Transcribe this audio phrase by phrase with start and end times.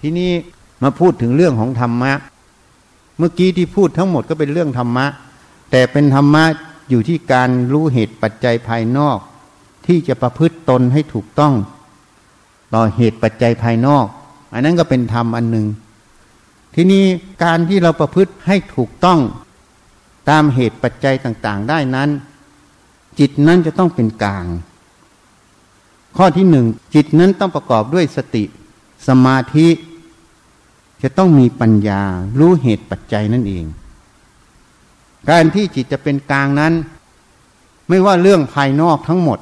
[0.00, 0.30] ทีนี้
[0.82, 2.12] มาพูดถึงเรื่องของธรรมะ
[3.18, 5.06] เมื่อกี้ที่พูดทั้งหมดก็เป็นเรื่องธรรมะ
[5.70, 6.44] แต่เป็นธรรมะ
[6.90, 9.18] อยู่ที่การรู้เหตุปัจจัยภายนอก
[9.86, 11.54] ที่จะประพฤติตนให้ถูกต้อง
[12.74, 14.06] ต่อเหตุปัจจัยภายนอก
[14.52, 15.66] อันนั้นก็เป็นธรรมอันหนึ่ง
[16.74, 17.04] ทีนี้
[17.44, 19.20] การที่เราประพฤติให้ถูกต้อง
[20.30, 22.08] ตามเหตุปัจจัยต่างๆ ได้นั้น
[23.18, 24.46] จิตนั้นจะต้องเป็นกลาง
[26.16, 28.44] ข้อที่หนึ่งจิตนั้นต้องประกอบด้วยสติ
[29.06, 29.68] สมาธิ
[31.02, 32.02] จะต้องมีปัญญา
[32.38, 33.64] รู้เหตุปัจจัยนั่นเอง
[35.30, 36.72] การที่จิตจะเป็นกลางนั้น
[37.88, 39.38] ไม่ว่าเรื่องภายนอกทั้งหมด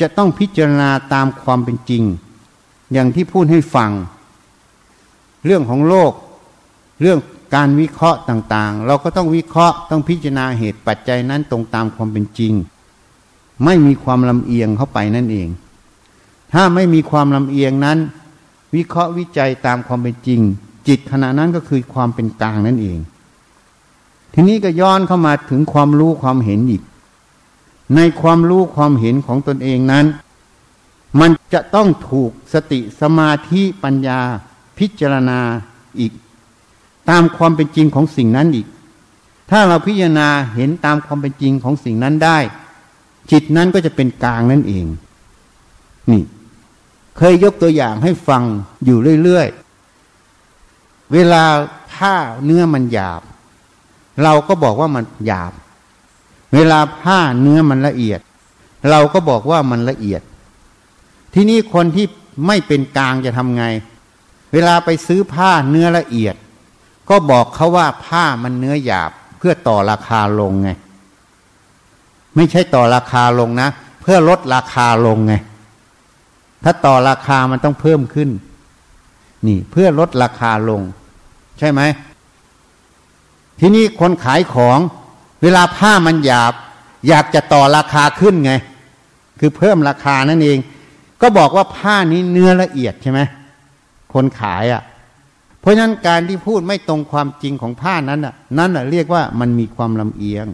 [0.00, 2.02] จะต้องพิจารณาตามความเป็นจริง
[2.92, 3.90] อย่างที่พูดให้ฟัง
[5.44, 6.12] เรื่องของโลก
[7.00, 7.18] เรื่อง
[7.54, 12.52] การวิเคราะห์ต่างๆ เราก็ต้องวิเคราะห์ต้องพิจารณาเหตุปัจจัยนั้นตรงตามความเป็นจริง
[13.64, 15.48] ไม่มีความลำเอียงเข้าไปนั่นเอง
[16.52, 17.98] ถ้าไม่มีความลำเอียงนั้น
[18.74, 20.40] วิเคราะห์วิจัยตามความเป็นจริง
[20.88, 22.98] จิตขณะนั้นก็คือความเป็นกลางนั่นเอง
[24.34, 26.82] ทีนี้ก็ย้อนเข้ามาถึงความรู้ความเห็นอีก
[27.96, 30.06] ในความรู้ความเห็นของตนเองนั้น
[31.20, 34.20] มันจะต้องถูกสติสมาธิปัญญา
[34.78, 35.40] พิจารณา
[36.00, 36.12] อีก
[37.10, 38.66] ตามความเป็นจริงของสิ่งนั้นอีก
[39.50, 42.38] ถ้าเราพิจารณาเห็นตามความเป็นจริงของสิ่งนั้นได้
[43.30, 44.86] จิตนั้นก็จะเป็นกลางนั่นเอง
[46.10, 46.22] นี่
[47.16, 48.42] เคยยกตัวอย่างให้ฟัง
[48.84, 51.42] อยู่เรื่อยๆ เวลา
[51.92, 52.14] ผ้า
[52.44, 53.22] เนื้อมันหยาบ
[54.22, 55.52] เราก็บอกว่ามันหยาบ
[56.54, 58.20] เวลาผ้าเนื้อมันละเอียด
[58.90, 60.22] เราก็บอกว่ามันละเอียด
[61.34, 62.06] ที่นี่คนที่
[62.46, 63.64] ไม่เป็นกลางจะทำไง
[64.52, 66.34] เวลาไปซื้อผ้าเนื้อละเอียด
[67.08, 70.70] ก็บอกเขาว่าผ้ามันเนื้อหยาบเพื่อต่อราคาลงไง
[72.36, 73.68] ไม่ใช่ต่อราคาลงนะ
[74.02, 75.34] เพื่อลดราคาลงไง
[76.64, 78.30] ถ้าต่อราคามันต้องเพิ่มขึ้น
[79.46, 80.82] นี่เพื่อลดราคาลง
[81.58, 81.80] ใช่ไหม
[83.60, 84.78] ทีนี้คนขายของ
[85.42, 86.52] เวลาผ้ามันหยาบ
[87.08, 88.52] อยากจะต่อราคาขึ้นไง
[89.40, 90.58] คือเพิ่มราคานั่นเอง
[91.22, 93.20] ก็บอกว่าผ้านี้เนื้อละเอียดใช่ไหม
[94.12, 94.82] คนขายอะ่ะ
[95.66, 100.46] ราะฉะนั้นการที่พูดไม่ตรงความจริงของผ้านั้นน่ะ นั่นน่ะเรียกว่ามันมีความลำเอียง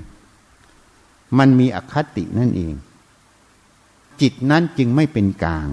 [1.39, 2.75] มันมีอคตินั่นเอง
[4.21, 5.69] จิตนั้นจึงไม่เป็นกลาง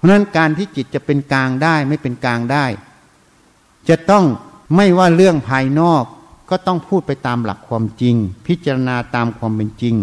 [0.00, 2.64] เพราะนั้นการที่จิตจะเป็นกลางได้ไม่เป็นกลางได้
[3.88, 4.24] จะต้อง
[4.76, 6.04] ไม่ว่าเรื่องภายนอก
[6.50, 8.14] ก็ต้องพูดไปตามหลักความจริง
[8.46, 9.94] พิจารณาตามความเป็นจริง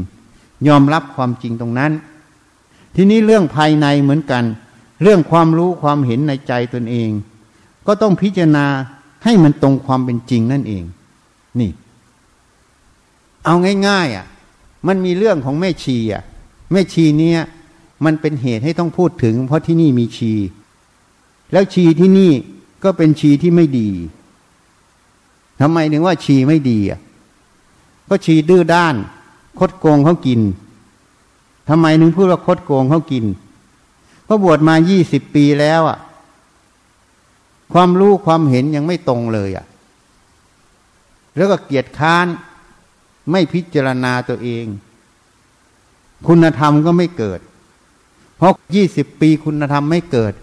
[0.67, 1.91] ยอมรับความจริงตรงนั้น
[2.95, 4.43] ทีนี้เรื่องภายในเหมือนกัน
[5.03, 7.09] เรื่องความรู้ความเห็นในใจตนเอง
[7.87, 8.67] ก็ต้องพิจารณา
[9.23, 10.83] ให้มันตรงความเป็นจริงนั่นเอง
[11.59, 11.71] นี่
[13.45, 13.55] เอา
[13.87, 14.25] ง่ายๆอะ
[14.87, 16.23] มันมีเรื่องของแม่ชีอะ
[16.71, 17.39] แม่ชีเนี้ย
[18.05, 20.33] มันเป็นเหตุให้ต้องพูดถึง เพราะที่นี่มีชี
[21.51, 22.31] แล้วชีที่นี่
[22.83, 23.89] ก็เป็นชีที่ไม่ดี
[25.61, 26.99] ทำไมถึงว่าชีไม่ดีอะ
[28.09, 28.95] ก็ชีดื้อด้าน
[29.59, 30.41] คดโกงเขากิน
[31.69, 33.25] ทำไมถึงพูดว่าคดโกงเขากิน
[34.25, 35.97] เพราะบวชมายี่สิบปีแล้วอะ
[37.73, 39.65] ความรู้ความเห็นยังไม่ตรงเลยอะ
[41.35, 42.27] แล้วก็เกียจค้าน
[43.31, 44.65] ไม่พิจารณาตัวเอง
[46.27, 47.39] คุณธรรมก็ไม่เกิด
[48.37, 50.33] เพราะยี่สิบปีคุณธรรมไม่เกิด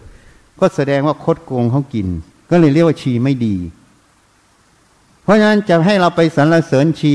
[0.61, 2.07] ก็แสดงว่าคดโกงเขากิน
[2.51, 3.57] ก็เลยเรียกว่าชีไม่ดี
[5.23, 7.15] เพราะฉะนั้นจะให้เราไปสรรเสริญชี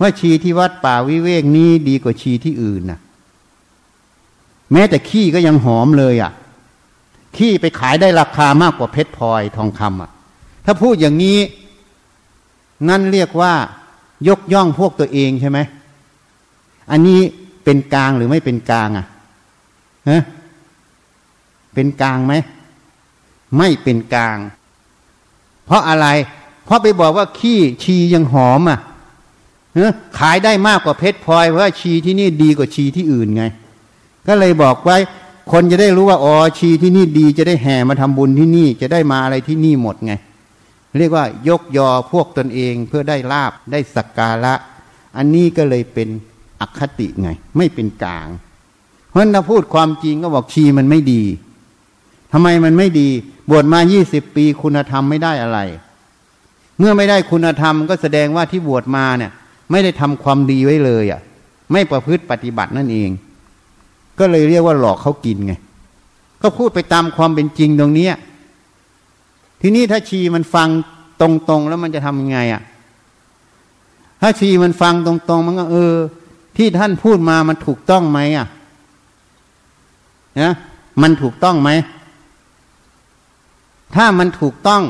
[0.00, 3.00] ว่าชีที่วัดป่าวิเวกนี้ดีกว่าชีที่อื่นนะ
[4.72, 6.32] แม้แต่ขี้ก็ยังหอมเลยอะ่ะ
[7.36, 10.10] ขี้ไปขายได้ราคามากกว่าเพชรพลอยทองคำอะ
[10.64, 11.38] ถ้าพูดอย่างนี้
[12.88, 13.52] นั่นเรียกว่า
[14.28, 15.58] ยกย่องพวกตัวเองใช่ไหม
[16.90, 17.20] อันนี้
[17.64, 19.06] เป็นกลางหรือไม่เป็นกลางอะ
[20.10, 20.22] ฮะ
[21.74, 22.34] เป็นกลางไหม
[23.56, 24.38] ไม่เป็นกลาง
[25.66, 26.06] เพราะอะไร
[26.64, 28.78] เพราะไปบอกว่าขี้ชียังหอมอะ
[30.18, 33.44] ขายได้มากกว่าเพชรพลอยว่าะชีที่นี่ดีกว่าชีที่อื่นไง
[34.26, 34.96] ก็เลยบอกไว้
[35.52, 40.12] คนจะได้รู้ว่าอ๋อชีที่นี่ดีจะได้แห่มาทำบุญที่นี่ จะได้มาอะไรที่นี่หมดไง
[40.98, 44.54] เรียกว่ายกยอพวกตนเองเพื่อได้ลาบได้สักการะ
[45.16, 46.08] อันนี้ก็เลยเป็น
[46.60, 48.28] อคติไง ไม่เป็นกลาง
[49.10, 51.22] เพราะถ้าพูดความจริงก็บอกชีมันไม่ดี
[52.32, 53.08] ทำไมมันไม่ดี
[53.50, 55.58] บวชมายี่สิบปีคุณธรรมไม่ได้อะไร
[56.78, 59.32] เมื่อไม่ได้คุณธรรมก็แสดงว่าที่บวชมาเนี่ย
[59.70, 61.20] ไม่ได้ทำความดีไว้เลยอะ
[61.72, 63.10] ไม่ประพฤติปฏิบัตินั่นเอง
[64.18, 65.52] ก็เลยเรียกว่าหลอกเขากินไง
[66.42, 68.08] ก็พูดไปตามความเป็นจริงตรงนี้
[69.60, 70.68] ทีนี้ถ้าชีมันฟัง
[71.20, 72.62] ตรงๆ แล้วมันจะทำยังไงอะ
[74.22, 75.94] ถ้าชีมันฟังตรงๆ มันก็เออ
[76.56, 78.46] ที่ท่านพูดมามันถูกต้องไหมอะ
[80.40, 80.52] นะ
[81.02, 81.70] มันถูกต้องไหม
[83.94, 84.82] ถ้ามันถูกต้อง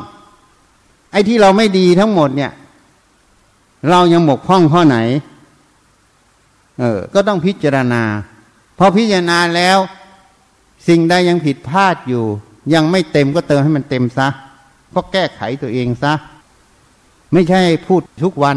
[1.13, 2.53] ไอ้ที่เราไม่ดีทั้งหมดเนี่ย
[3.91, 4.99] เรายังหมกพ่องข้อไหน
[6.79, 8.03] เออ ก็ต้องพิจารณา
[8.79, 9.79] พอพิจารณาแล้ว
[10.89, 12.25] สิ่งใดยังผิดพลาดอยู่
[12.75, 14.29] ยังไม่เต็มก็เติมให้มันเต็มซะ
[14.95, 16.13] ก็แก้ไขตัวเองซะ
[17.33, 18.57] ไม่ใช่พูดทุกวัน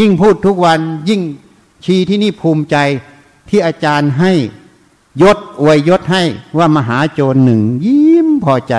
[0.00, 1.20] ยิ่งพูดทุกวัน ยิ่ง
[1.84, 2.76] ชีที่นี่ภูมิใจ
[3.48, 4.32] ที่อาจารย์ให้
[5.22, 6.22] ยศอวยยศให้
[6.58, 8.74] ว่ามหาโจรหนึ่ง ยิ้มพอใจ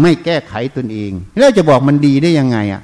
[0.00, 2.82] ไม่แก้ไขตนเอง แล้วจะบอกมันดีได้ยังไงอะ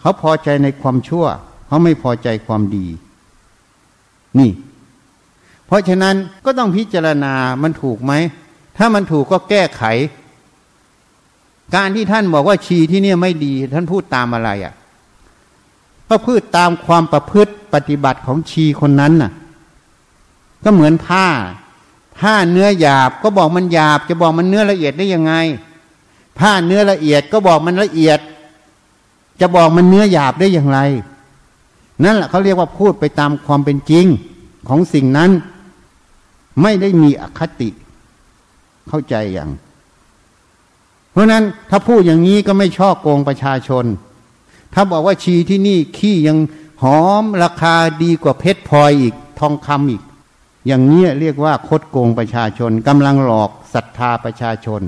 [0.00, 1.26] เขาพอใจในความชั่ว
[1.66, 2.86] เขาไม่พอใจความดี
[4.38, 4.50] นี่
[5.66, 8.12] เพราะฉะนั้นก็ต้องพิจารณามันถูกไหม
[8.76, 9.82] ถ้ามันถูกก็แก้ไข
[11.74, 14.74] การที่ท่านบอกว่าชีที่เนี่ยไม่ดี ท่านพูดตามอะไรอะ่ะ
[16.08, 19.32] ก็พูดตามความประพฤติปฏิบัติของชีคนนั้นน่ะ
[20.64, 21.26] ก็เหมือนผ้า
[22.18, 25.32] ผ้าเนื้อหยาบก็บอกมันหยาบ จะบอกมันเนื้อละเอียดได้ยังไง
[26.38, 28.20] ผ้าเนื้อละเอียดก็บอกมันละเอียด
[29.40, 30.78] จะบอกมันเนื้อหยาบได้อย่างไร
[32.04, 34.06] นั่นแหละเขาเรียกว่าพูดไปตามความเป็นจริง
[34.68, 35.30] ของสิ่งนั้น
[36.62, 37.68] ไม่ได้มีอคติ
[38.88, 39.50] เข้าใจอย่าง
[41.10, 43.84] เพราะนั้นถ้าพูดอย่างนี้ก็ไม่ชอบโกงประชาชน
[44.74, 46.38] ถ้าบอกว่าชีที่นี่ขี้ยัง
[46.82, 50.02] หอมราคาดีกว่าเพชรพลอยอีก ทองคำอีก
[50.66, 54.82] อย่างนี้เรียกว่าคดโกงประชาชนกำลังหลอกศรัทธาประชาชน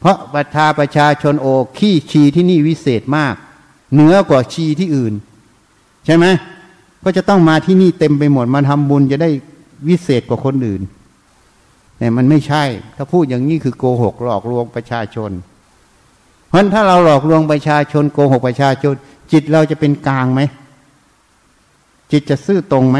[0.00, 1.46] เพราะประชาประชาชนโอ
[1.78, 3.34] ขี้ชีที่นี่วิเศษมาก
[3.92, 5.14] เหนือกว่าชีที่อื่น
[6.06, 6.26] ใช่ไหม
[7.04, 9.30] ก็จะต้องมาที่นี่เต็มไปหมดมาทำบุญจะได้
[9.88, 10.82] วิเศษกว่าคนอื่น
[11.98, 12.64] แต่มันไม่ใช่
[12.96, 15.30] ถ้าพูดอย่างนี้คือโกหกหลอกลวงประชาชน
[16.48, 18.94] เพราะถ้าเราหลอกลวงประชาชน โกหกประชาชน
[19.32, 20.40] จิตเราจะเป็นกลางไหม
[22.12, 22.98] จิตจะซื่อตรงไหม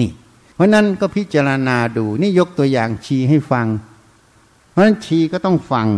[0.00, 0.10] นี่
[0.54, 3.66] เพราะนั้นก็พิจารณาดูนี่ยกตัวอย่างชีให้ฟัง
[4.70, 5.88] เพราะฉะนั้นชีก็ต้องฟัง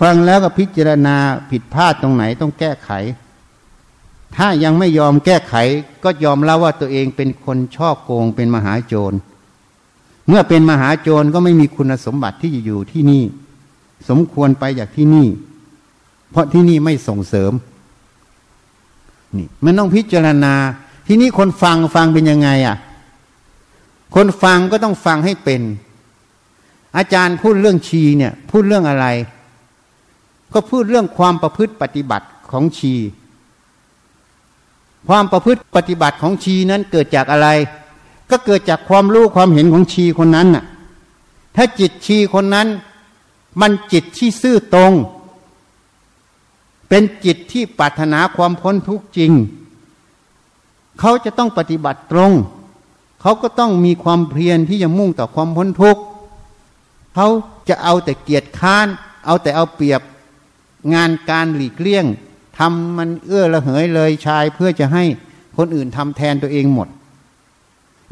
[0.00, 1.16] ฟังแล้วก็พิจารณา
[1.50, 2.90] ผิดพลาดตรงไหนต้องแก้ไข
[4.36, 5.54] ถ้ายังไม่ยอมแก้ไข
[6.04, 9.16] ก็ยอมเล่าว่าตัวเองเป็นคนชอบโกงเป็นมหาโจร
[10.28, 13.22] เมื่อเป็นมหาโจรก็ไม่มีคุณสมบัติที่จะอยู่ที่นี่
[14.08, 15.28] สมควรไปจากที่นี่
[16.30, 17.52] เพราะที่นี่ไม่ส่งเสริม
[19.36, 20.54] นี่มันต้องพิจารณา
[21.06, 22.76] ที่นี่คนฟังฟังเป็นยังไงอะ
[24.14, 25.62] คนฟังก็ต้องฟังให้เป็น
[26.96, 29.06] อาจารย์พูดเรื่องชีเนี่ยพูดเรื่องอะไร
[30.52, 32.94] ก็พูดเรื่องความประพฤติปฏิบัติของชี
[35.08, 37.48] ความประพฤติปฏิบัติของชีนั้นเกิดจากอะไร
[38.30, 40.64] ก็เกิดจากความรู้ความเห็นของชีคนนั้นน่ะ
[41.56, 42.68] ถ้าจิตชีคนนั้น
[43.60, 44.92] มันจิตที่ซื่อตรง
[46.88, 49.32] เป็นจิตที่ปรารถนาความพ้นทุกข์จริง
[51.00, 52.32] เขาจะต้องปฏิบัติตรง
[53.20, 56.02] เขาก็ต้องมีความเพียรที่จะมุ่งต่อความพ้นทุกข์
[57.14, 57.28] เขา
[57.68, 58.86] จะเอาแต่เกียรติค้าน
[59.26, 60.00] เอาแต่เอาเปรียบ
[60.94, 62.04] งานการหลีกเลี่ยง
[62.58, 65.04] ทำมันเอื้อระเหยเลยชายเพื่อจะให้
[65.56, 66.88] คนอื่นทำแทนตัวเองหมด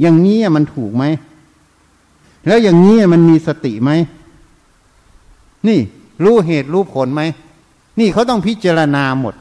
[0.00, 1.04] อย่างนี้มันถูกไหม
[2.46, 3.90] แล้วอย่างนี้มันมีสติไหม
[5.68, 5.80] นี่
[6.24, 7.22] รู้เหตุรู้ผลไหม
[8.00, 9.34] นี่เขาต้องพิจารณาหมด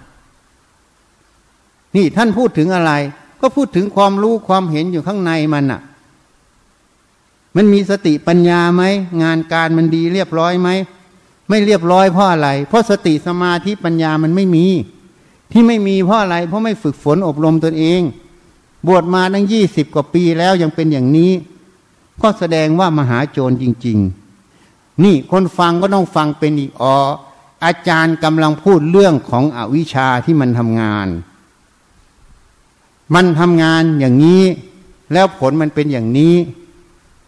[1.96, 2.92] นี่ท่านพูดถึงอะไร
[3.42, 5.82] ก็พูดถึงความรู้ความเห็นอยู่ข้างในมันอะ
[7.56, 8.84] มันมีสติปัญญาไหม
[9.24, 10.70] งานการมันดีเรียบร้อยไหม
[11.50, 14.66] ไม่เรียบร้อยเพราะอะไร เพราะสติสมาธิปัญญามันไม่มี
[15.52, 18.02] ที่ไม่มีเพราะอะไร เพราะไม่ฝึกฝนอบรมตนเอง
[18.88, 21.32] บวชมาตั้งยี่สิบกว่าปีแล้วยังเป็นอย่างนี้
[22.22, 23.98] ก็แสดงว่ามหาโจรจริง
[24.52, 26.98] ๆ นี่คนฟังก็ต้องฟังเป็นอีกออ
[27.66, 31.08] อาจารย์กำลังพูดเรื่องของอวิชชาที่มันทำงาน
[33.14, 34.44] มันทำงานอย่างนี้
[35.14, 36.36] แล้วผลมันเป็นอย่างนี้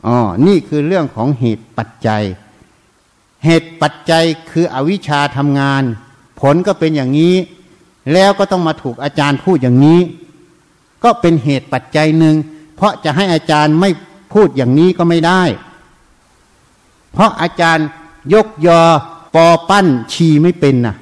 [0.05, 0.17] อ๋อ
[0.47, 2.23] นี่คือเรื่องของเหตุปัจจัย
[3.45, 5.83] เหตุปัจจัยคืออวิชชาทำงาน
[6.39, 7.35] ผลก็เป็นอย่างนี้
[8.13, 9.99] แล้วก็ต้องมาถูกอาจารย์พูดอย่างนี้
[11.03, 12.35] ก็เป็นเหตุปัจจัยหนึ่ง
[12.75, 13.89] เพราะจะให้อาจารย์ไม่
[14.33, 15.41] พูดอย่างนี้ก็ไม่ได้
[17.13, 17.87] เพราะอาจารย์
[18.33, 18.81] ยกยอ
[19.35, 20.95] ปอปั้นชีไม่เป็นนะ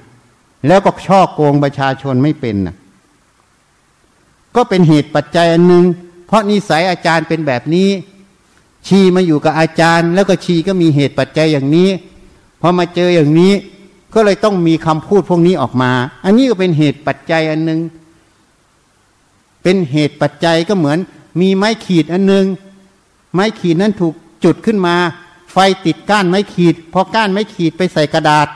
[0.67, 2.75] แล้วก็ช่อโกงประชาชนไม่เป็นนะ
[4.57, 5.85] ก็เป็นเหตุปัจจัยอันหนึ่ง
[6.27, 7.89] เพราะนิสัยอาจารย์เป็นแบบนี้
[8.87, 11.89] ชีมาอยู่กับอาจารย์ แล้วก็ชีก็มีเหตุปัจจัยอย่างนี้
[12.61, 13.53] พอมาเจออย่างนี้
[14.13, 15.91] ก็เลยต้องมีคำพูดพวกนี้ออกมา
[16.25, 17.79] อันนี้ก็เป็นเหตุปัจจัยอันหนึ่ง
[19.63, 20.97] เป็นเหตุปัจจัยก็เหมือน
[21.41, 22.45] มีไม้ขีดอันหนึ่ง
[23.33, 24.95] ไม้ขีดนั้นถูกจุดขึ้นมา
[25.51, 28.47] ไฟติดก้านไม้ขีดพอก้านไม้ขีดไปใส่กระดาษ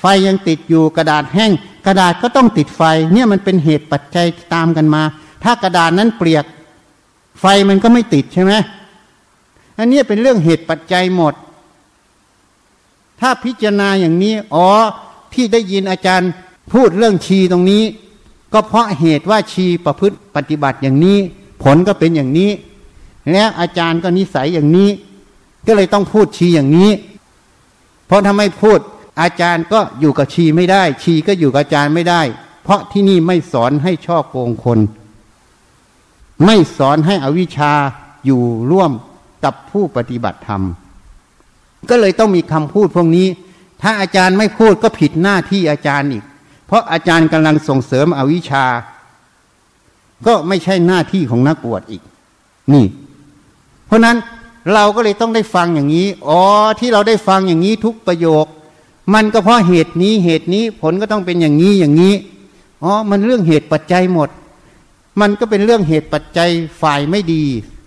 [0.00, 1.52] ไฟยังติดอยู่กระดาษแห้ง
[1.86, 5.02] กระดาษก็ต้องติดไฟ เนี่ยมันเป็นเหตุปัจจัยตามกันมา
[5.44, 6.44] ถ้ากระดาษนั้นเปียก
[7.40, 8.52] ไฟมันก็ไม่ติดใช่ไหม
[9.78, 11.34] อันนี้เป็นเรื่องเหตุปัจจัยหมด
[13.20, 14.68] ถ้าพิจารณาอย่างนี้ อ๋อ
[15.34, 16.30] ที่ได้ยินอาจารย์
[16.72, 17.82] พูดเรื่องชีตรงนี้
[18.52, 21.18] ก็เพราะเหตุว่าชีประพฤติปฏิบัติอย่างนี้
[21.62, 22.50] ผลก็เป็นอย่างนี้
[23.32, 24.90] แล้วอาจารย์ก็นิสัยอย่างนี้
[25.66, 26.90] ก็เลยต้องพูดชีอย่างนี้
[28.06, 28.78] เพราะถ้าไม่พูด
[29.20, 32.22] อาจารย์ก็อยู่กับชีไม่ได้ ชีก็อยู่กับอาจารย์ไม่ได้
[32.64, 34.78] เพราะที่นี่ไม่สอนให้ชอบโกงคน
[36.46, 37.72] ไม่สอนให้อวิชชา
[38.26, 38.92] อยู่ร่วม
[39.44, 40.62] กับผู้ปฏิบัติธรรม
[41.90, 43.26] ก็เลยต้องมีคำพูดพวกนี้
[43.82, 46.24] ถ้าอาจารย์ไม่พูดก็ผิดหน้าที่อาจารย์อีก
[46.66, 48.64] เพราะอาจารย์กำลังส่งเสริมอวิชชา
[50.26, 52.02] ก็ไม่ใช่หน้าที่ของนักบวชอีก
[52.72, 52.86] นี่
[53.86, 54.16] เพราะนั้น
[54.74, 56.40] เราก็เลยต้องได้ฟังอย่างนี้ อ๋อ
[56.80, 58.46] ที่เราได้ฟังอย่างนี้ทุกประโยค
[59.14, 62.14] มันก็เพราะเหตุนี้เหตุนี้ผลก็ต้องเป็นอย่างนี้อย่างนี้
[62.82, 64.28] อ๋อ มันเรื่องเหตุปัจจัยหมด
[65.20, 66.50] มันก็เป็นเรื่องเหตุปัจจัย
[66.82, 67.44] ฝ่ายไม่ดี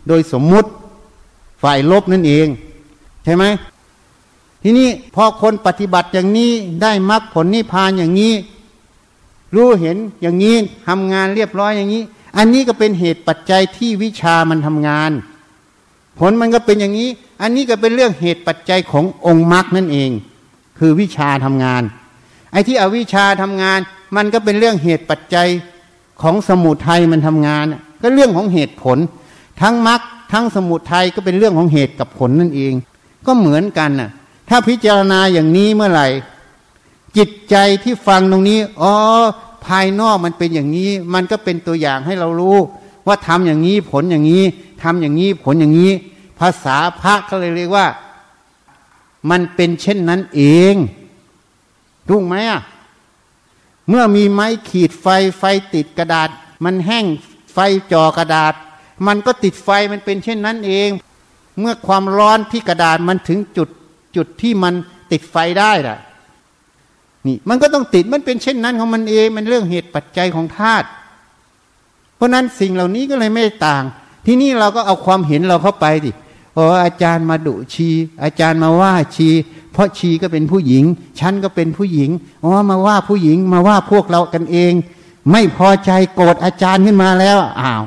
[0.07, 0.69] โดยสมมุติ
[1.63, 2.47] ฝ่ายลบนั่นเอง
[3.23, 3.45] ใช่ไหม
[4.63, 8.33] ทีนี้พอคนปฏิบัติอย่างนี้ได้มรรคผลนิพพานอย่างนี้
[9.55, 10.55] รู้เห็นอย่างนี้
[10.87, 12.03] ทำงานเรียบร้อยอย่างนี้
[12.37, 15.11] อันนี้ก็เป็นเหตุปัจจัยที่วิชามันทำงาน
[16.19, 17.09] ผลมันก็เป็นอย่างนี้
[17.41, 20.11] อันนี้ก็เป็นเรื่องเหตุปัจจัยขององค์มรรคนั่นเอง
[20.79, 21.83] คือวิชาทำงาน
[22.51, 23.79] ไอ้ที่อวิชาทำงาน
[24.15, 25.47] มันก็เป็นเรื่องเหตุปัจจัย
[26.21, 27.65] ของสมุทัยมันทำงาน
[28.01, 28.97] ก็เรื่องของเหตุผล
[29.61, 32.73] ทั้งมรรคทั้งสมุทัยก็เป็นเรื่องของเหตุกับผลนั่นเอง
[33.25, 34.09] ก็เหมือนกันน่ะ
[34.49, 36.07] ถ้าพิจารณาอย่างนี้เมื่อไหร่
[37.17, 38.93] จิตใจที่ฟังตรงนี้อ๋อ
[39.65, 42.57] ภายนอกมันเป็นอย่างนี้ มันก็เป็นตัวอย่างให้เรารู้
[43.07, 44.43] ว่าทำอย่างนี้ผลอย่างนี้
[44.83, 45.91] ทำอย่างนี้ผลอย่างนี้
[46.39, 47.87] ภาษาพระก็เลยเรียกว่า
[49.29, 50.41] มันเป็นเช่นนั้นเอ
[50.73, 50.75] ง
[52.09, 52.61] รู้ไหมอะ
[53.89, 55.07] เมื่อมีไม้ขีดไฟ
[55.39, 56.29] ไฟติดกระดาษ
[56.65, 57.05] มันแห้ง
[57.53, 57.57] ไฟ
[57.91, 58.53] จ่อกระดาษ
[59.07, 60.89] มันก็ติดไฟมันเป็นเช่นนั้นเอง
[61.59, 63.69] เมื่อความร้อนที่กระดาษมันถึงจุด
[64.15, 64.73] จุดที่มัน
[65.11, 65.97] ติดไฟได้ล่ะ
[67.27, 70.87] นี่มันก็ต้องติดมันเป็นเช่นนั้นของมันเองมันเรื่องเหตุปัจจัยของธาตุ
[72.15, 73.83] เพราะนั้นสิ่งเหล่านี้ก็เลยไม่ต่าง
[74.25, 76.11] ที่นี่เราก็เอาความเห็นเราเข้าไปดิ
[76.57, 77.89] โอ้อาจารย์มาดุชี
[78.23, 79.29] อาจารย์มาว่าชี
[79.73, 80.83] เพราะชีก็เป็นผู้หญิง
[81.19, 82.09] ฉันก็เป็นผู้หญิง
[82.43, 84.73] อ๋อมาว่าผู้หญิงมาว่าพวกเรากันเอง
[85.31, 87.83] ไม่พอใจโกรธอาจารย์ขึ้นมาแล้วอ้าว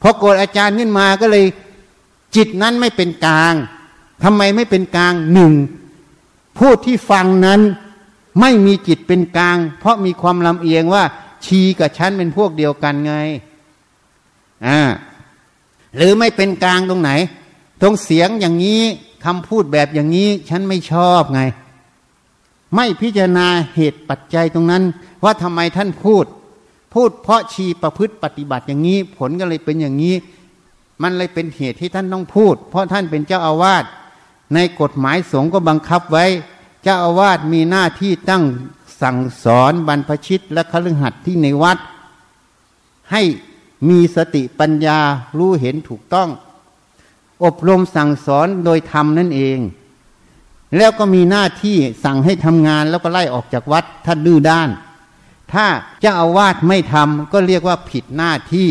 [0.00, 1.44] พอโกรธอาจารย์ขึ้นมาก็เลย
[2.36, 3.54] จิตนั้นไม่เป็นกลาง
[4.22, 5.52] ทำไมไม่เป็นกลางหนึ่ง
[6.58, 7.60] ผู้ที่ฟังนั้น
[8.40, 11.04] ไม่มีจิตเป็นกลาง เพราะมีความลำเอียงว่า
[11.44, 13.14] ชีกับฉันเป็นพวกเดียวกันไง
[14.66, 14.80] อ่า
[15.96, 17.10] หรือไม่เป็นกลางตรงไหน
[17.80, 18.82] ตรงเสียงอย่างนี้
[19.24, 21.40] คำพูดแบบอย่างนี้ ฉันไม่ชอบไง
[22.74, 24.82] ไม่พิจารณาเหตุปัจจัยตรงนั้น
[25.24, 26.24] ว่าทำไมท่านพูด
[26.94, 30.14] พูดเพราะชีประพฤติปฏิบัติอย่างนี้ ผลก็เลยเป็นอย่างนี้
[31.02, 33.84] มันเลยเป็นเหตุที่ท่านต้องพูด เพราะท่านเป็นเจ้าอาวาส
[34.54, 36.26] ในกฎหมายสงฆ์ก็บังคับไว้
[36.82, 38.44] เจ้าอาวาสมีหน้าที่ตั้ง
[39.02, 41.78] สั่งสอนบรรพชิตและคฤหัสถ์ที่ในวัด
[43.12, 43.22] ให้
[43.88, 44.98] มีสติปัญญา
[45.38, 46.28] รู้เห็นถูกต้อง
[47.44, 49.58] อบรมสั่งสอนโดยธรรมนั่นเอง
[50.76, 54.68] แล้วก็มีหน้าที่สั่งให้ทำงานแล้วก็ไล่ออกจากวัดถ้าดื้อด้าน
[55.52, 55.66] ถ้า
[56.00, 58.68] เจ้าอาวาสไม่ทำก็เรียกว่าผิดหน้าที่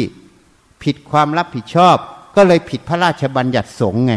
[0.83, 1.97] ผิดความรับผิดชอบ
[2.35, 4.13] ก็เลยผิดพระราชบัญญัติสงฆ์ไง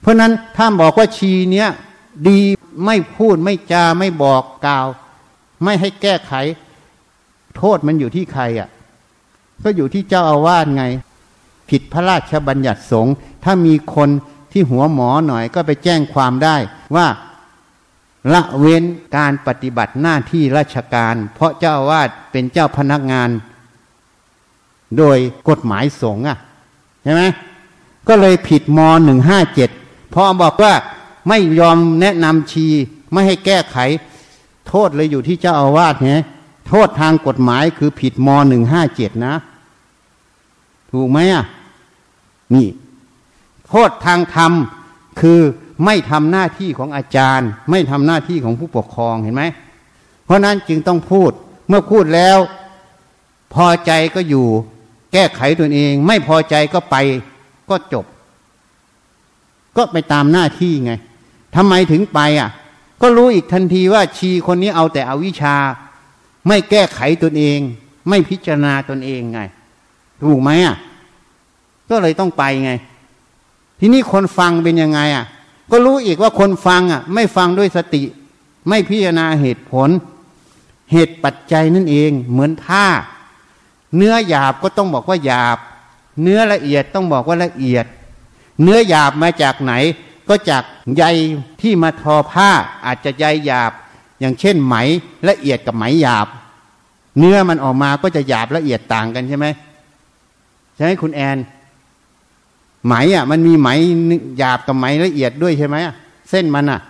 [0.00, 1.68] เพราะนั้นถ้าบอกว่าชีเนี้ย
[2.28, 2.38] ดี
[2.86, 4.86] ไม่พูดไม่จาไม่บอกกล่าว
[5.64, 6.32] ไม่ให้แก้ไข
[7.56, 8.68] โทษมันอยู่ที่ใครอะ่ะ
[9.62, 10.84] ก็อยู่ที่เจ้าอาวาสไง
[11.70, 13.14] ผิดพระราชบัญญัติสงฆ์
[13.44, 14.10] ถ้ามีคน
[14.52, 16.56] ที่หัวหมอหน่อยก็ไปแจ้งความได้
[16.96, 17.06] ว่า
[18.32, 18.82] ละเว้น
[19.16, 23.30] การปฏิบัติหน้าที่ราชการ เพราะเจ้าอาวาดเป็นเจ้าพนักงาน
[24.98, 26.38] โดยกฎหมายสงฆ์อะ
[27.02, 27.22] ใช่ไหม
[28.08, 29.70] ก็เลยผิดมหนึ่งห้าเจ็ด
[30.14, 30.74] พอบอกว่า
[31.28, 32.66] ไม่ยอมแนะนำชี
[33.12, 33.76] ไม่ให้แก้ไข
[34.68, 36.22] โทษเลยอยู่ที่เจ้าอาวาสเนี่ย
[36.68, 39.34] โทษทางกฎหมายคือผิดมหนึ่งห้าเจ็ดนะ
[40.92, 41.44] ถูกไหมอะ
[42.54, 42.68] นี่
[43.68, 44.52] โทษทางธรรม
[45.20, 45.40] คือ
[45.84, 49.44] ไม่ทำหน้าที่ของอาจารย์ ไม่ทำหน้าที่ของผู้ปกครองเห็นไหม
[50.24, 51.30] เพราะนั้นจึงต้องพูด
[51.68, 52.38] เมื่อพูดแล้ว
[53.54, 54.46] พอใจก็อยู่
[55.12, 56.96] แก้ไขตัวเอง ไม่พอใจก็ไป
[57.70, 58.06] ก็จบ
[59.76, 60.92] ก็ไปตามหน้าที่ไง
[61.56, 62.50] ทำไมถึงไปอะ
[63.02, 65.56] ก็รู้อีกทันทีว่าชีคนนี้เอาแต่อวิชชา
[66.46, 67.60] ไม่แก้ไขตนเอง
[68.08, 69.40] ไม่พิจารณาตนเองไง
[70.22, 70.76] ถูกไหมอะ
[71.90, 72.72] ก็เลยต้องไปไง
[73.80, 75.24] ทีนี้คนฟังเป็นยังไงอะ
[75.70, 78.02] ก็รู้อีกว่าคนฟังอะ ไม่ฟังด้วยสติ
[78.68, 79.88] ไม่พิจารณาเหตุผล
[80.92, 82.86] เหตุปัจจัยนั่นเอง เหมือนผ้า
[83.96, 85.58] เนื้อหยาบก็ต้องบอกว่าหยาบ
[86.22, 87.86] เนื้อละเอียดต้องบอกว่าละเอียด
[88.62, 89.72] เนื้อหยาบมาจากไหน
[90.28, 90.64] ก็จาก
[90.96, 91.04] ใย
[91.60, 92.50] ที่มาทอผ้า
[92.86, 93.72] อาจจะใยหยาบ
[94.20, 94.76] อย่างเช่นไหม
[95.28, 96.28] ละเอียดกับไหมหยาบ
[97.18, 99.46] เนื้อมันออกมาก็จะหยาบละเอียดต่างกันใช่ไหม
[100.82, 101.38] ช่ไหมคุณแอน
[102.86, 103.68] ไหมอะ มันมีไหม
[104.38, 105.76] หยาบกับไหมละเอียดด้วยใช่ไหม
[106.30, 106.80] เส้นมันอะ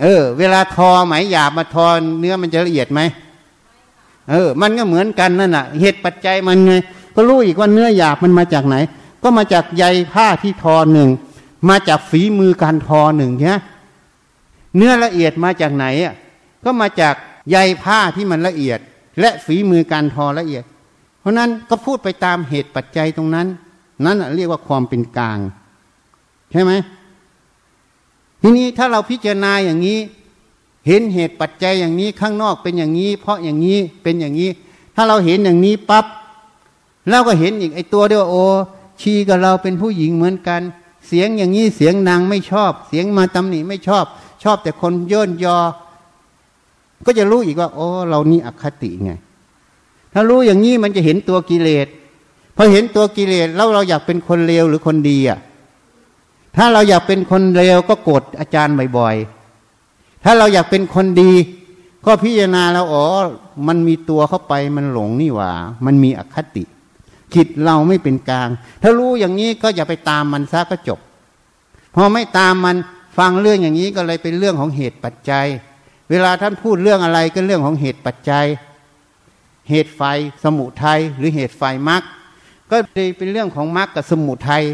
[0.00, 1.86] เออ เวลาทอไหมหยาบมาทอ
[2.20, 3.00] เนื้อมันจะละเอียดไหม
[4.30, 6.72] เออ มันก็เหมือนกันนั่นน่ะเหตุปัจจัยมันไง
[7.14, 8.76] ก็รู้อีกว่าเนื้อหยาบมันมาจากไหน
[9.22, 11.08] ก็มาจากใยผ้าที่ทอหนึ่ง
[11.68, 13.56] มาจากฝีมือการทอหนึ่งใช่
[14.76, 16.14] เนื้อละเอียดมาจากไหนอะ
[16.64, 17.14] ก็มาจาก
[17.50, 18.78] ใยผ้าที่มันละเอียด
[19.20, 20.64] และฝีมือการทอละเอียด
[21.20, 23.46] เพราะนั้นก็พูดไปตามเหตุปัจจัยตรงนั้น
[24.04, 25.38] นั่นเรียกว่าความเป็นกลาง
[26.52, 26.72] ใช่ไหม
[28.42, 29.98] ทีนี้ถ้าเราพิจารณาอย่างนี้
[30.86, 34.50] เห็นเหตุปัจจัยอย่างนี้ข้างนอกเป็นอย่างนี้ เพราะอย่างนี้เป็นอย่างนี้
[34.94, 36.04] ถ้าเราเห็นอย่างนี้ปับ๊บ
[37.10, 38.36] เราก็เห็นอีกไอตัวเดียวโอ
[39.00, 40.62] ชีกับเราเป็นผู้หญิงเหมือนกัน
[41.06, 44.04] เสียงอย่างนี้เสียงนางไม่ชอบ เสียงมาตำหนิไม่ชอบ
[44.42, 45.58] ชอบแต่คนย่นยอ
[47.06, 49.12] ก็จะรู้อีกว่าโอ้เรานี่อคติไง
[50.12, 51.86] ถ้ารู้อย่างนี้มันจะเห็นตัวกิเลส
[52.56, 55.38] พอเห็นตัวกิเลสแล้วเราอยากเป็นคนเลวหรือคนดีอะ
[56.56, 61.32] ถ้าเราอยากเป็นคนเลวก็โกรธอาจารย์บ่อยๆ ถ้าเราอยากเป็นคนดี
[62.06, 63.04] ก็พิจารณาแล้วอ๋อ
[63.68, 65.52] มันมีตัวเข้าไปมันหลงนี่หว่า
[65.86, 66.64] มันมีอคติ
[67.34, 68.48] จิตเราไม่เป็นกลาง
[68.82, 70.98] ถ้ารู้อย่างนี้ก็อย่าไปตามมันซะก็จบ
[71.94, 72.76] พอไม่ตามมัน
[73.18, 75.46] ฟังเรื่องอย่างนี้ก็เลยเป็นเรื่องของเหตุปัจจัย
[76.10, 78.46] เวลาท่านพูดเรื่องอะไรก็เรื่องของเหตุปัจจัย
[79.68, 80.02] เหตุไฟ
[80.44, 82.02] สมุทัยหรือเหตุไฟมรรค
[82.70, 82.76] ก็
[83.18, 84.64] เป็นเรื่องของมรรคกับสมุทัย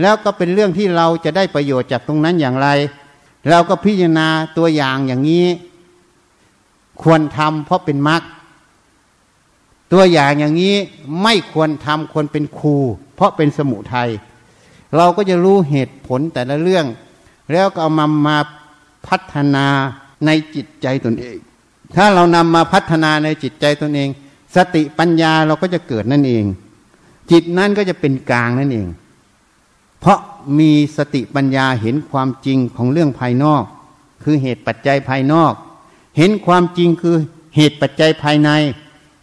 [0.00, 2.68] แล้วก็เป็นเรื่องที่เราจะได้ประโยชน์จากตรงนั้นอย่างไร
[3.50, 5.46] เราก็พิจารณาตัวอย่างอย่างนี้
[7.02, 8.22] ควรทำเพราะเป็นมรรค
[9.92, 10.74] ตัวอย่างอย่างนี้
[11.22, 12.76] ไม่ควรทำควรเป็นครู
[13.14, 14.10] เพราะเป็นสมุทัย
[14.96, 16.86] เราก็จะรู้เหตุผลแต่ละเรื่อง
[17.52, 18.38] แล้วก็เอามามา
[19.06, 19.66] พัฒนา
[20.26, 21.38] ในจิตใจตนเอง
[21.96, 24.08] ถ้าเรานำมาพัฒนาในจิตใจตนเอง
[24.56, 26.44] สติปัญญาเราก็จะเกิดนั่นเอง
[27.30, 28.86] จิตนั้นก็จะเป็นกลางนั่นเอง
[30.00, 30.18] เพราะ
[30.58, 33.64] มีสติปัญญาเห็นความจริงของเรื่องภายนอก
[34.22, 35.52] คือเหตุปัจจัยภายนอก
[36.16, 37.16] เห็นความจริงคือ
[37.56, 38.50] เหตุปัจจัยภายใน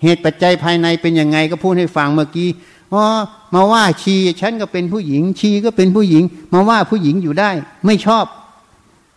[0.03, 2.49] เหตุปัจจัยภายในเป็นยังไงก็พูดให้ฟังเมื่อกี้
[2.93, 3.03] อ๋อ
[3.53, 7.49] มาว่าชีฉันก็เป็นผู้หญิง ชีก็เป็นผู้หญิง มาว่าผู้หญิงอยู่ได้
[7.85, 8.25] ไม่ชอบ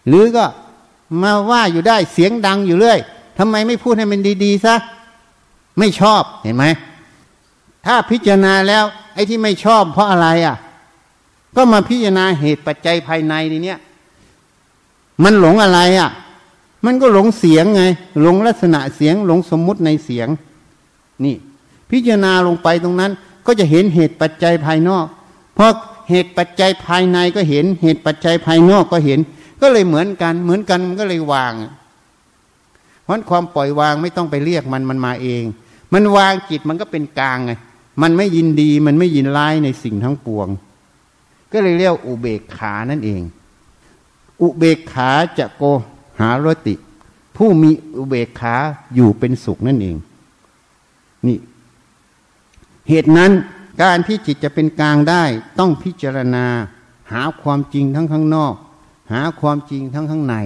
[0.09, 0.45] หรือก็
[1.23, 3.01] มาว่าอยู่ได้เสียงดังอยู่เรื่อย
[3.39, 4.75] ทำไมไม่พูดให้มันดีๆซะ
[5.79, 6.65] ไม่ชอบเห็นไหม
[7.87, 10.57] ถ้าพิจารณาแล้วไอ้ที่ไม่ชอบเพราะอะไรอะ
[11.57, 13.79] ก็มาพิจารณาเหตุปัจจัยภายในนี่เนี่ย
[15.25, 16.11] มันหลงอะไรอะ่ะ
[16.85, 17.83] มันก็หลงเสียงไง
[18.21, 20.29] หลงลักษณะเสียง หลงสมมุติในเสียง
[21.25, 21.37] นี่
[21.91, 23.13] พิจารณาลงไปตรงนั้น
[23.47, 25.07] ก็จะเห็นเหตุปัจจัยภายนอก
[25.55, 25.73] เพราะ
[26.11, 29.19] เหตุปัจจัยภายในก็เห็น เหตุปัจจัยภายนอกก็เห็น
[29.61, 31.53] ก็เลยเหมือนกัน เหมือนกันมันก็เลยวาง
[33.13, 35.45] ราะความปล่อยวางไม่ต้องไปเรียกมันมันมาเอง
[35.93, 37.53] มันวางจิตมันก็เป็นกลางไง
[38.03, 40.49] มันไม่ยินดีมันไม่ยินร้ายในสิ่งทั้งปวง
[41.53, 43.23] ก็เลยเรียกอุเบกขานั่นเอง
[44.43, 45.63] อุเบกขาจะโก
[46.21, 46.75] หารติ
[47.37, 48.55] ผู้มีอุเบกขา
[48.95, 49.97] อยู่เป็นสุขนั่นเอง
[51.27, 51.39] นี่
[52.89, 53.33] เหตุนั้น
[53.83, 55.25] การที่จิตจะเป็นกลางได้
[55.59, 56.47] ต้องพิจารณา
[57.13, 58.55] หาความจริงทั้งข้างนอก
[59.13, 60.37] หาความจริงทั้งข้างใน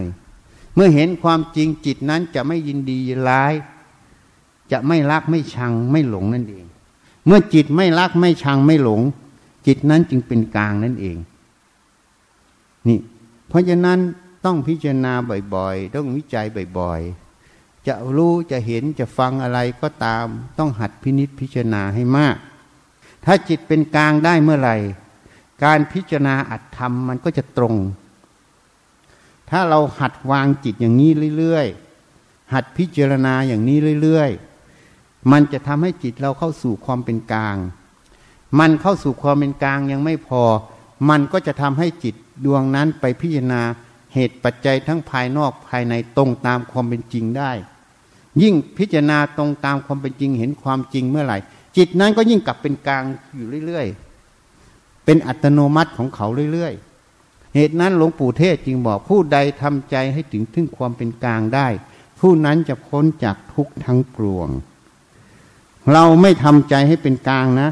[0.77, 3.55] เมื่อเห็นความจริงจิตนั้นจะไม่ยินดีร้าย
[4.73, 6.67] จะไม่รักไม่ชังไม่หลงนั่นเอง
[7.27, 9.01] เมื่อจิตไม่รักไม่ชังไม่หลง
[9.67, 11.17] จิตนั้นจึงเป็นกลางนั่นเอง
[12.89, 12.99] นี่
[13.49, 13.99] เพราะฉะนั้น
[14.45, 15.13] ต้องพิจารณา
[15.55, 16.47] บ่อยๆ ต้องวิจัย
[16.79, 20.27] บ่อยๆ จะรู้จะเห็นจะฟังอะไรก็ตาม
[20.59, 22.37] ต้องหัดพินิษพิจารณาให้มาก
[23.25, 24.77] ถ้าจิตเป็นกลางได้เมื่อไหร่
[25.65, 27.75] การพิจารณาอัตธรรมมันก็จะตรง
[29.51, 37.57] ถ้าเราหัดวางจิตอย่างนี้เรื่อยๆ หัดพิจารณาอย่างนี้เรื่อยๆ มันจะทำให้จิตเราเข้าสู่ความเป็นกลาง
[38.59, 40.43] มันเข้าสู่ความเป็นกลางยังไม่พอ
[41.11, 43.63] มันก็จะทำให้จิตดวงนั้นไปพิจารณา
[44.15, 47.53] เหตุปัจจัยทั้งภายนอกภายในตรงตามความเป็นจริงได้
[48.43, 51.39] ยิ่งพิจารณาตรงตามความเป็นจริงเห็นความจริงเมื่อไหร่
[51.77, 53.05] จิตนั้นก็ยิ่งกลับเป็นกลาง
[53.37, 56.86] อยู่เรื่อยๆ เป็นอัตโนมัติของเขาเรื่อยๆ
[57.57, 61.69] เหตุนั้นหลวงปู่เทศจึงบอกผู้ใดทำใจให้ถึงถึงความเป็นกลางได้
[62.21, 64.49] ผู้นั้นจะพ้นจากทุกข์ทั้งปวง
[65.93, 67.69] เราไม่ทำใจให้เป็นกลางนะ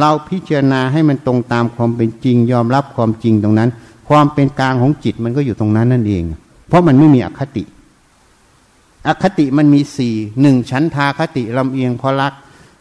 [0.00, 3.70] เราพิจารณาให้มันตรงตามความเป็นจริง ยอมรับความจริงตรงนั้น
[4.08, 6.24] ความเป็นกลางของจิตมันก็อยู่ตรงนั้นนั่นเอง
[6.68, 7.64] เพราะมันไม่มีอคติ
[9.06, 12.32] อคติมันมีสี่หนึ่งชั้นทาคติลำเอียงเพราะรัก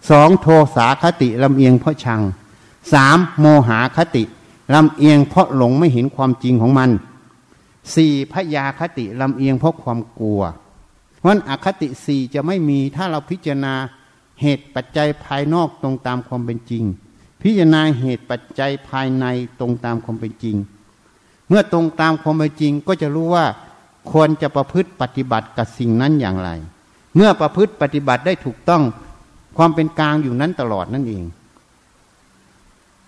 [0.09, 2.21] สองโทสาคติลำเอียงเพราะชัง
[2.93, 4.23] สามโมหาคติ
[4.73, 6.89] ลำเอียงเพราะหลงไม่เห็นความจริงของมัน
[7.95, 10.41] สี่พยาคติลำเอียงเพราะความกลัว
[11.17, 13.73] เพราะนั้นอคติสี่จะไม่มีถ้าเราพิจารณา
[14.41, 16.83] เหตุปัจจัยภายนอกตรงตามความเป็นจริง
[17.41, 19.25] พิจารณาเหตุปัจจัยภายใน
[19.59, 20.55] ตรงตามความเป็นจริง
[21.47, 23.45] เมื่อตรงตามความเป็นจริงก็จะรู้ว่า
[24.11, 26.49] ควรจะประพฤติปฏิบัติกับสิ่งนั้นอย่างไร
[27.15, 28.83] เมื่อประพฤติปฏิบัติได้ถูกต้อง
[29.57, 31.23] ความเป็นกลางอยู่นั้นตลอดนั่นเอง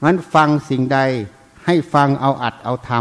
[0.03, 0.99] มันฟังสิ่งใด
[1.69, 2.91] ให้ฟังเอาอัดเอาท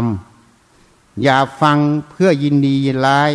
[0.57, 1.77] ำอย่าฟัง
[2.09, 3.31] เพื่อยินดียินร้าย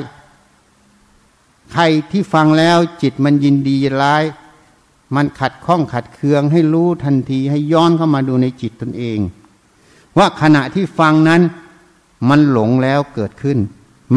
[1.72, 4.24] ใครที่ฟังแล้วจิตมันยินดียินร้าย
[5.14, 9.18] มันขัดข้องขัดเคืองให้รู้ทันทีให้ย้อนเข้ามาดูในจิตตนเอง
[10.18, 11.42] ว่าขณะที่ฟังนั้น
[12.28, 13.58] มันหลงแล้วเกิดขึ้น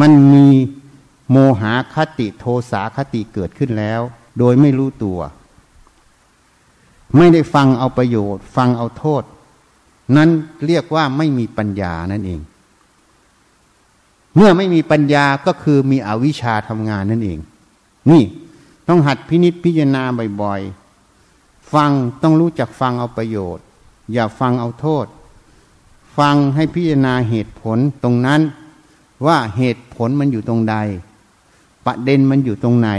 [0.00, 0.48] มันมี
[1.30, 4.00] โมหาคติโทสาคติเกิดขึ้นแล้ว
[4.38, 5.20] โดยไม่รู้ตัว
[7.16, 9.22] ไม่ได้ฟังเอาประโยชน์ ฟังเอาโทษ
[10.16, 10.28] นั้น
[10.66, 12.40] เรียกว่าไม่มีปัญญานั่นเอง
[14.36, 17.38] เมื่อไม่มีปัญญาก็คือมีอวิชชาทำงานนั่นเอง
[18.10, 18.22] นี่
[18.88, 20.02] ต้องหัดพินิจพิจารณา
[20.42, 21.90] บ่อยๆ ฟัง
[22.22, 23.64] ต้องรู้จักฟังเอาประโยชน์
[24.12, 25.06] อย่าฟังเอาโทษ
[26.18, 28.40] ฟังให้พิจารณาเหตุผลตรงนั้น
[29.26, 30.76] ว่าเหตุผลมันอยู่ตรงใด
[31.86, 32.90] ประเด็นมันอยู่ตรงไหน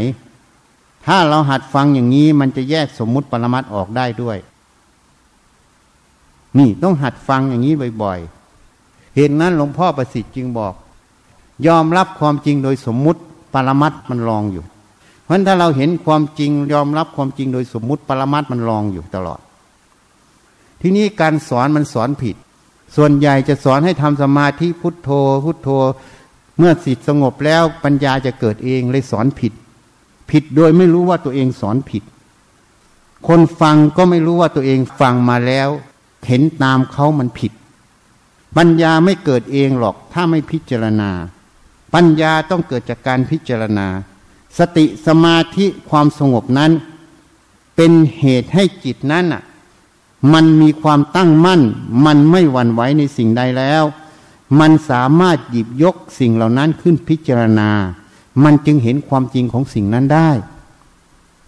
[1.05, 4.37] ถ้าเราหัดฟังอย่างนี้มันจะแยกสมมุติปรมัตออกได้ด้วย
[6.57, 10.73] นี่ต้องหัดฟังอย่างนี้บ่อยๆ เหตุนั้นหลวงพ่อประสิทธิ์จึงบอก
[11.67, 13.19] ยอมรับความจริงโดยสมมุติ
[13.53, 14.63] ปรมัตมันรองอยู่
[15.23, 19.39] เพราะถ้าเราเห็นความจริง ยอมรับความจริงโดยสมมุติปรมัตมันรองอยู่ตลอด
[20.81, 22.35] ที่นี้การสอนมันสอนผิด
[22.95, 25.09] ส่วนใหญ่จะสอนให้ทำสมาธิพุทโธ
[25.45, 25.69] พุทโธ
[26.57, 29.53] เมื่อสิทธิสงบแล้วปัญญาจะเกิดเองเลยสอนผิด
[30.31, 32.03] ผิดโดยไม่รู้ว่าตัวเองสอนผิด
[33.27, 35.69] คนฟังก็ไม่รู้ว่าตัวเองฟังมาแล้ว
[36.27, 37.51] เห็นตามเขามันผิด
[38.58, 41.12] ปัญญาไม่เกิดเองหรอกถ้าไม่พิจารณา
[41.93, 43.88] ปัญญาต้องเกิดจากการพิจารณา
[44.58, 46.71] สติสมาธิความสงบนั้น
[47.75, 49.43] เป็นเหตุให้จิตนั้นอะ
[50.34, 51.62] มันมีความตั้งมั่น
[52.05, 53.84] มันไม่หวั่นไหวในสิ่งใดแล้ว
[54.60, 57.69] มันสามารถหยิบยกสิ่งเหล่านั้นขึ้นพิจารณา
[58.43, 60.29] มันจึงเห็นความจริงของสิ่งนั้นได้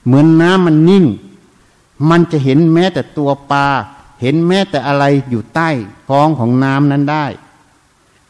[0.06, 1.06] เหมือนน้ำมันนิ่ง
[2.10, 3.68] มันจะเห็นแม้แต่ตัวปลา
[4.22, 5.70] เห็นแม้แต่อะไรอยู่ใต้
[6.10, 7.26] ท้องของน้ำนั้นได้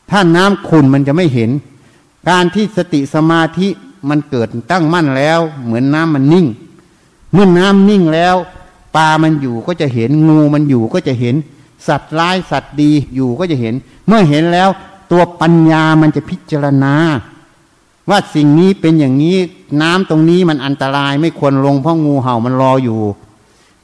[0.09, 1.49] ถ้าน้ำขุ่นมันจะไม่เห็น
[2.29, 3.67] การที่สติสมาธิ
[4.09, 6.47] มันเกิดตั้งมั่นแล้ว เหมือนน้ำมันนิ่ง
[7.33, 8.35] เมื่อน้ำนิ่งแล้ว
[8.95, 11.35] ปลามันอยู่ก็จะเห็นงูมันอยู่ก็จะเห็น
[11.87, 13.73] สัตว์ร้ายสัตว์ดีอยู่ก็จะเห็น
[14.07, 14.69] เมื่อเห็นแล้ว
[15.11, 16.93] ตัวปัญญามันจะพิจารณา
[18.09, 19.37] ว่าสิ่งนี้เป็นอย่างนี้
[19.81, 22.99] น้ำตรงนี้มันอันตรายไม่ควรลงเพราะงูเห่ามันรออยู่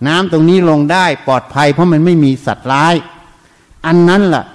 [0.07, 2.95] น้ำตรงนี้ลงได้ปลอดภัย เพราะมันไม่มีสัตว์ร้าย
[3.85, 4.45] อันนั้นละ่ะ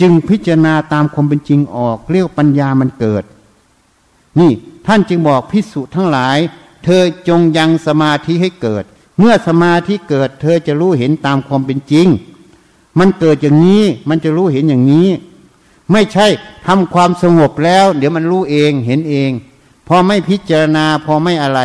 [0.00, 3.24] จึงพิจารณาตามความเป็นจริงออกเรียกปัญญามันเกิด
[4.38, 4.52] นี่
[4.86, 6.38] ท่านจึงบอกพิสุทั้งหลาย
[6.84, 8.84] เธอจงยังสมาธิให้เกิด
[9.18, 12.06] เมื่อสมาธิเกิด เธอจะรู้เห็นตามความเป็นจริง
[12.98, 15.08] มันเกิดอย่างนี้มันจะรู้เห็นอย่างนี้
[15.92, 16.26] ไม่ใช่
[16.66, 19.30] ทำความสงบแล้ว เดี๋ยวมันรู้เองเห็นเอง
[19.88, 21.60] พอไม่พิจารณาพอไม่อะไร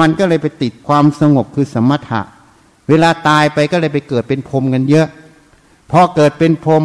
[0.00, 2.20] มันก็เลยไปติดความสงบคือสมถะ
[2.90, 5.08] เวลาตายไปก็เลยไปเกิดเป็นพรมกันเยอะ
[5.90, 6.84] พอเกิดเป็นพรม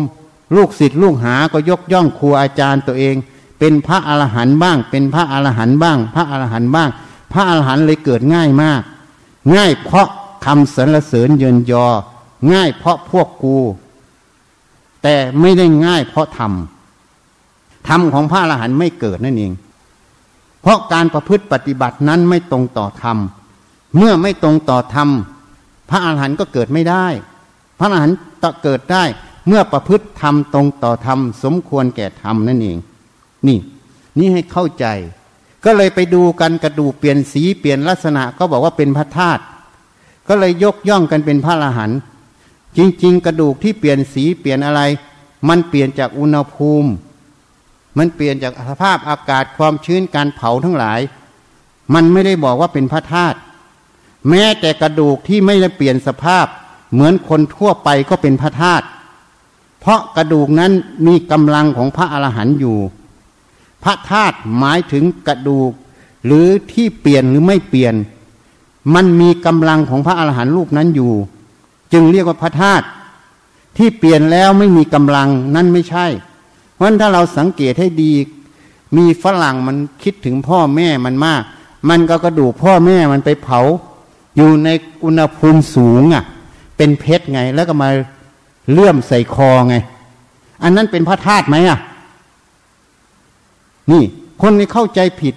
[0.56, 3.16] ลูกศิษย์ลูกหาก็ยกย่องครูอาจารย์ตัวเอง
[3.60, 6.90] เป็นพระอรหันต์บ้าง เป็นพระอรหันต์บ้าง พระอรหันต์บ้าง
[7.34, 8.82] พระอรหันต์เลยเกิดง่ายมาก
[9.56, 10.08] ง่ายเพราะ
[10.46, 11.86] คำสรรเสริญเยินยอ
[12.54, 13.58] ง่ายเพราะพวกกู
[15.04, 16.52] แต่ไม่ได้ง่ายเพราะธรรม
[17.88, 19.52] ธรรมของพระอรหันต์ไม่เกิดนั่นเอง
[20.62, 23.18] เพราะการประพฤติปฏิบัตินั้นไม่ตรงต่อธรรม
[23.98, 25.10] เมื่อไม่ตรงต่อธรรม
[25.90, 27.06] พระอาหารหันต์ก็เกิดไม่ได้
[27.80, 28.18] พระอาหารหันต์
[28.64, 29.04] เกิดได้
[29.48, 32.78] เมื่อประพฤติธรรมตรงต่อธรรม สมควรแก่ธรรมนั่นเอง
[33.48, 33.58] นี่
[34.18, 34.86] นี่ให้เข้าใจ
[35.66, 39.44] ก็เลยไปดูกันกระดูเปลี่ยนสีเปลี่ยนลักษณะ ก็บอกว่าเป็นพระธาตุ
[40.28, 42.00] ก็เลยยกย่องกันเป็นพระอรหันต์
[42.78, 44.82] จริง ๆ กระดูกที่เปลี่ยนสีเปลี่ยนอะไร
[45.50, 46.90] มันเปลี่ยนจากอุณหภูมิ
[47.98, 51.00] มันเปลี่ยนจากสภาพอากาศความชื้นการเผาทั้งหลาย
[51.94, 53.38] มันไม่ได้บอกว่าเป็นพระธาตุ
[54.30, 56.46] แม้แต่กระดูกที่ไม่ได้เปลี่ยนสภาพ
[56.94, 58.86] เหมือนคนทั่วไปก็เป็นพระธาตุ
[59.80, 60.72] เพราะกระดูกนั้น
[61.08, 62.78] มีกำลังของพระอรหันต์อยู่
[63.84, 65.72] พระธาตุหมายถึงกระดูก
[66.26, 67.96] หรือที่เปลี่ยนหรือไม่เปลี่ยน
[68.96, 71.14] มันมีกำลังของพระอรหันต์รูปนั้นอยู่
[71.94, 72.86] จึงเรียกว่าพระธาตุ
[73.78, 76.06] ที่เปลี่ยนแล้วไม่มีกำลังนั่นไม่ใช่
[76.74, 78.14] เพราะถ้าเราสังเกตให้ดี
[78.98, 81.42] มีฝรั่งมันคิดถึงพ่อแม่มันมาก
[81.90, 83.60] มันก็กระดูกพ่อแม่มันไปเผา
[84.36, 84.70] อยู่ใน
[85.04, 86.24] อุณหภูมิสูงอะ
[86.78, 87.90] เป็นเพชรไง แล้วก็มา
[88.72, 89.76] เลื่อมใส่คอไง
[90.64, 91.80] อันนั้นเป็นพระธาตุไหมอะ
[93.92, 94.04] นี่
[94.42, 95.36] คนไม่เข้าใจผิด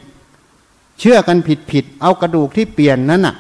[1.01, 3.35] เชื่อกันผิดผิด เอากระดูกที่เปลี่ยนนั้นอะ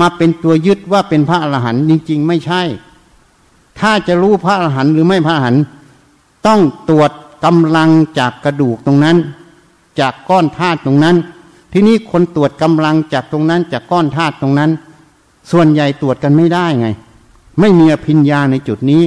[0.00, 2.62] มาเป็นตัวยึดว่าเป็นพระอรหันต์จริง ๆ ไม่ใช่
[3.80, 5.62] ถ้าจะรู้พระอรหันต์หรือไม่พระอรหันต์
[6.46, 7.10] ต้องตรวจ
[7.44, 9.16] กำลังจากกระดูกตรงนั้น
[10.00, 11.16] จากก้อนธาตุตรงนั้น
[11.72, 14.70] ที่นี้คนตรวจกำลังจากตรงนั้น จากก้อนธาตุตรงนั้น
[15.50, 16.88] ส่วนใหญ่ตรวจกันไม่ได้ไง
[17.60, 19.02] ไม่มีอภิญญาในจุดนี้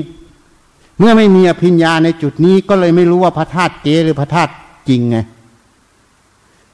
[1.00, 4.52] เมื่อไม่มีอภิญญาในจุดนี้ก็เลยไม่รู้ว่าพระธาตุเกหรือพระธาตุ
[4.89, 5.17] จริงไง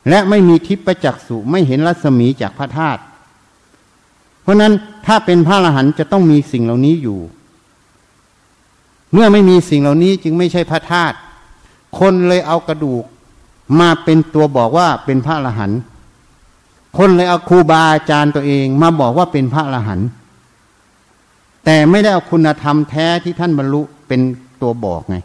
[0.10, 3.02] และไม่มีทิพยจักษุไม่เห็นรัศมีจากพระธาตุ
[4.41, 4.73] เพราะนั้น
[5.06, 7.19] ถ้าเป็นพระอรหันต์จะต้องมีสิ่งเหล่านี้อยู่
[9.13, 11.15] เมื่อไม่มีสิ่งเหล่านี้จึงไม่ใช่พระธาตุ
[11.99, 13.04] คนเลยเอากระดูก
[13.80, 15.80] มาเป็นตัวบอกว่าเป็นพระอรหันต์
[16.97, 20.10] คนเลยเอาครูบาอาจารย์ตัวเองมาบอกว่าเป็นพระอรหันต์
[21.65, 24.21] แต่ไม่ได้เอาคุณธรรมแท้ที่ท่านบรรลุเป็น
[24.62, 25.17] ตัวบอกไง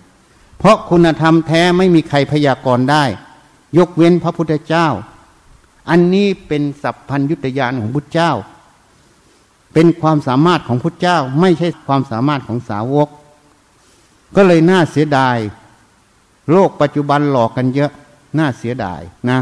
[0.59, 3.05] เพราะคุณธรรมแท้ไม่มีใครพยากรณ์ได้
[3.79, 4.89] ยกเว้นพระพุทธเจ้า
[5.91, 8.33] อันนี้เป็นสัพพัญยุตยานของพุทธเจ้า
[9.73, 13.09] เป็นความสามารถของพุทธเจ้า ไม่ใช่ความสามารถของสาวก
[14.37, 15.37] ก็เลยน่าเสียดาย
[16.53, 17.93] โลกปัจจุบันหลอกกันเยอะ
[18.39, 19.01] น่าเสียดาย
[19.31, 19.39] นะ